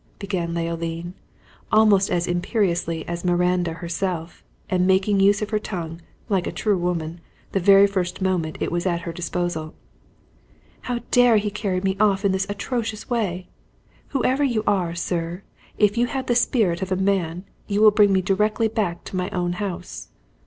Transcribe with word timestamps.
began 0.17 0.55
Leoline, 0.55 1.13
almost 1.71 2.09
as 2.09 2.25
imperiously 2.25 3.07
as 3.07 3.23
Miranda 3.23 3.73
herself, 3.73 4.43
and 4.67 4.87
making 4.87 5.19
use 5.19 5.43
of 5.43 5.51
her 5.51 5.59
tongue, 5.59 6.01
like 6.27 6.47
a 6.47 6.51
true 6.51 6.75
woman, 6.75 7.21
the 7.51 7.59
very 7.59 7.85
first 7.85 8.19
moment 8.19 8.57
it 8.59 8.71
was 8.71 8.87
at 8.87 9.01
her 9.01 9.13
disposal. 9.13 9.75
"How 10.85 11.01
dare 11.11 11.37
he 11.37 11.51
carry 11.51 11.81
me 11.81 11.97
off 11.99 12.25
in 12.25 12.31
this 12.31 12.49
atrocious 12.49 13.11
way? 13.11 13.49
Whoever 14.07 14.43
you 14.43 14.63
are, 14.65 14.95
sir, 14.95 15.43
if 15.77 15.99
you 15.99 16.07
have 16.07 16.25
the 16.25 16.33
spirit 16.33 16.81
of 16.81 16.91
a 16.91 16.95
man, 16.95 17.45
you 17.67 17.79
will 17.79 17.91
bring 17.91 18.11
me 18.11 18.23
directly 18.23 18.69
back 18.69 19.03
to 19.03 19.15
my 19.15 19.29
own 19.29 19.53
house." 19.61 20.07